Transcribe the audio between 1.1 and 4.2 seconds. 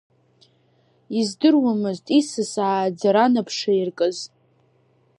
Издыруамызт исыс ааӡара нап шаиркышаз.